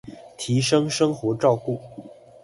[0.35, 1.79] 提升生活照顧